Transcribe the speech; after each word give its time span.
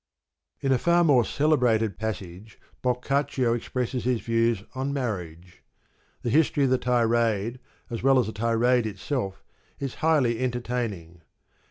In 0.61 0.71
a 0.71 0.79
far 0.79 1.03
more 1.03 1.23
celebrated 1.23 1.95
passage 1.99 2.59
Boccaccio 2.81 3.53
expresses 3.53 4.03
his 4.03 4.19
views 4.19 4.63
on 4.73 4.91
marriage. 4.93 5.61
The 6.23 6.31
history 6.31 6.63
of 6.63 6.71
the 6.71 6.79
tirade 6.79 7.59
as 7.91 8.01
well 8.01 8.17
as 8.17 8.25
the 8.25 8.33
tirade 8.33 8.87
itself 8.87 9.43
is 9.77 9.93
highly 10.01 10.39
entertaining. 10.39 11.21